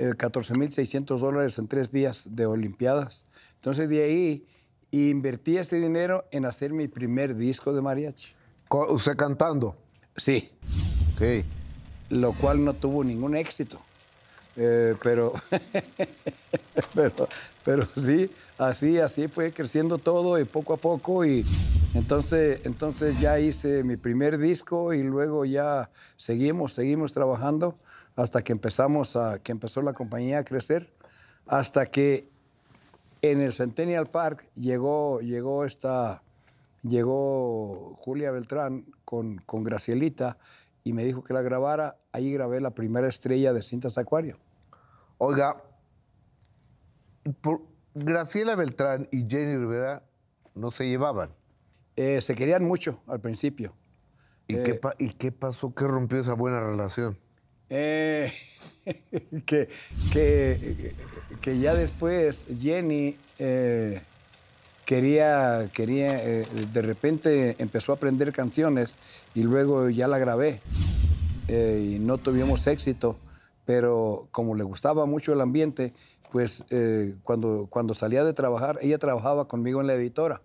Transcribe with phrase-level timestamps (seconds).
[0.00, 3.24] eh, 14.600 dólares en tres días de Olimpiadas.
[3.56, 4.46] Entonces de ahí
[4.90, 8.32] invertí este dinero en hacer mi primer disco de mariachi.
[8.70, 9.76] ¿Usted cantando?
[10.16, 10.50] Sí,
[11.14, 11.44] Ok.
[12.08, 13.78] lo cual no tuvo ningún éxito.
[14.56, 15.32] Eh, pero,
[16.94, 17.28] pero,
[17.64, 21.24] pero sí, así, así fue creciendo todo y poco a poco.
[21.24, 21.44] Y
[21.94, 27.74] entonces, entonces ya hice mi primer disco y luego ya seguimos, seguimos trabajando
[28.16, 30.92] hasta que empezamos a, que empezó la compañía a crecer,
[31.46, 32.28] hasta que
[33.22, 36.22] en el Centennial Park llegó, llegó esta,
[36.82, 40.38] llegó Julia Beltrán con, con Gracielita
[40.84, 41.96] y me dijo que la grabara.
[42.12, 44.38] Ahí grabé la primera estrella de Cintas Acuario.
[45.18, 45.62] Oiga,
[47.40, 47.62] por-
[47.94, 50.02] Graciela Beltrán y Jenny Rivera
[50.54, 51.30] no se llevaban.
[51.96, 53.74] Eh, se querían mucho al principio.
[54.46, 55.74] ¿Y, qué, pa- ¿Y qué pasó?
[55.74, 57.18] ¿Qué rompió esa buena relación?
[57.70, 58.32] Eh,
[59.46, 59.68] que,
[60.12, 60.94] que,
[61.40, 64.00] que ya después Jenny eh,
[64.84, 68.96] quería, quería eh, de repente empezó a aprender canciones
[69.34, 70.60] y luego ya la grabé
[71.48, 73.16] y no tuvimos éxito,
[73.66, 75.92] pero como le gustaba mucho el ambiente,
[76.30, 76.62] pues
[77.24, 80.42] cuando, cuando salía de trabajar, ella trabajaba conmigo en la editora.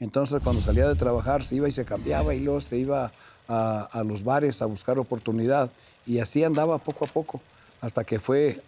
[0.00, 3.12] Entonces cuando salía de trabajar se iba y se cambiaba y luego se iba
[3.46, 5.70] a, los bares a buscar oportunidad
[6.06, 7.40] y así andaba poco a poco
[7.80, 8.60] hasta que fue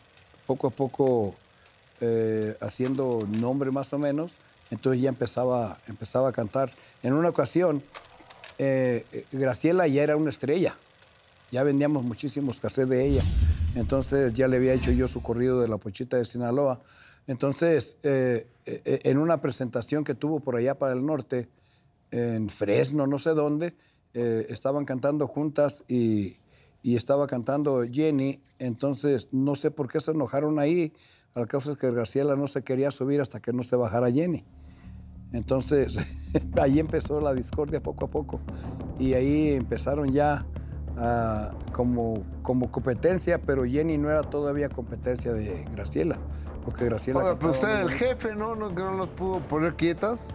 [0.47, 1.34] poco a poco
[2.00, 4.33] eh, haciendo nombre más o menos.
[4.70, 6.70] Entonces ya empezaba, empezaba a cantar.
[7.03, 7.83] En una ocasión,
[8.58, 10.77] eh, eh, Graciela ya era una estrella.
[11.50, 13.22] Ya vendíamos muchísimos cassettes de ella.
[13.75, 16.80] Entonces ya le había hecho yo su corrido de la Pochita de Sinaloa.
[17.27, 21.48] Entonces, eh, eh, en una presentación que tuvo por allá para el norte,
[22.11, 23.75] en Fresno, no sé dónde,
[24.15, 26.37] eh, estaban cantando juntas y,
[26.84, 28.43] estaba cantando Jenny.
[28.59, 30.93] Entonces, no sé por qué se enojaron ahí.
[31.34, 34.45] Al es que Graciela no se quería subir hasta que no se bajara Jenny.
[35.33, 35.97] Entonces,
[36.61, 38.41] ahí empezó la discordia poco a poco.
[38.99, 40.44] Y ahí empezaron ya
[40.97, 46.19] ah, como, como competencia, pero Jenny no era todavía competencia de Graciela,
[46.65, 47.21] porque Graciela...
[47.21, 48.55] Oiga, pero usted era el jefe, ¿no?
[48.55, 48.69] ¿No?
[48.69, 50.31] ¿Que no los pudo poner quietas?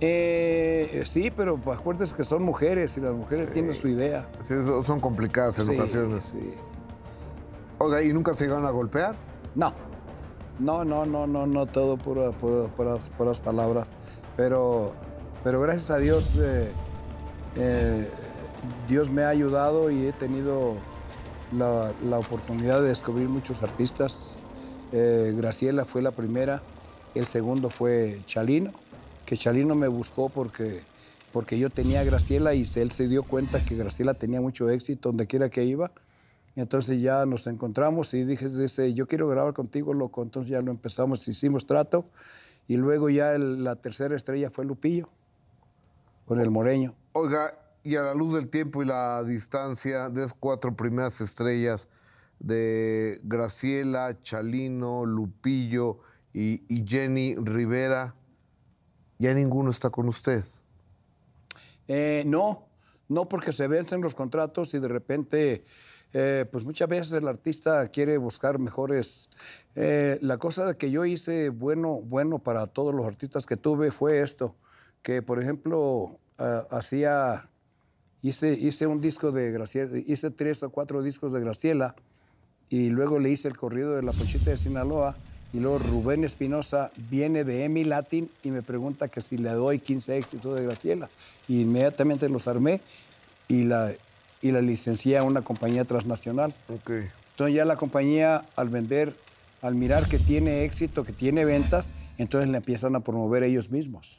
[0.00, 4.28] Eh, sí, pero pues, acuérdese que son mujeres y las mujeres tienen su idea.
[4.42, 6.24] Sí, son complicadas en Sí, ocasiones.
[6.24, 6.54] sí.
[7.78, 9.16] Oiga, ¿y nunca se llegaron a golpear?
[9.54, 9.72] No,
[10.58, 13.88] no, no, no, no, no, todo pura, pura- puras, puras palabras.
[14.36, 14.92] Pero,
[15.42, 16.70] pero gracias a Dios, eh,
[17.56, 18.08] eh,
[18.88, 20.74] Dios me ha ayudado y he tenido
[21.56, 24.38] la, la oportunidad de descubrir muchos artistas.
[24.92, 26.62] Eh, Graciela fue la primera,
[27.14, 28.72] el segundo fue Chalino,
[29.24, 30.80] que Chalino me buscó porque,
[31.32, 35.08] porque yo tenía a Graciela y él se dio cuenta que Graciela tenía mucho éxito
[35.08, 35.90] donde quiera que iba.
[36.54, 40.22] Entonces ya nos encontramos y dije, dice, yo quiero grabar contigo, loco.
[40.22, 42.06] Entonces ya lo empezamos, hicimos trato.
[42.66, 45.08] Y luego ya la tercera estrella fue Lupillo,
[46.24, 46.94] con el Moreño.
[47.12, 51.88] Oiga, y a la luz del tiempo y la distancia de esas cuatro primeras estrellas
[52.38, 56.00] de Graciela, Chalino, Lupillo
[56.32, 58.14] y, Jenny Rivera,
[59.18, 60.62] ya ninguno está con ustedes.
[61.88, 62.66] Eh, no,
[63.08, 65.64] no porque se vencen los contratos y de repente,
[66.12, 69.30] eh, pues muchas veces el artista quiere buscar mejores.
[69.74, 74.20] eh, la cosa que yo hice bueno, bueno para todos los artistas que tuve fue
[74.20, 74.54] esto,
[75.02, 77.48] que por ejemplo ah, hacía,
[78.20, 81.96] hice, hice un disco de Graciela, hice tres o cuatro discos de Graciela
[82.70, 85.16] y luego le hice el corrido de la Pochita de Sinaloa
[85.52, 89.78] y luego Rubén Espinosa viene de EMI Latin y me pregunta que si le doy
[89.78, 91.08] 15 éxitos de Graciela.
[91.48, 92.80] Y inmediatamente los armé
[93.48, 93.92] y la,
[94.42, 96.52] y la licencié a una compañía transnacional.
[96.68, 96.90] Ok.
[97.30, 99.14] Entonces ya la compañía al vender,
[99.62, 104.18] al mirar que tiene éxito, que tiene ventas, entonces le empiezan a promover ellos mismos.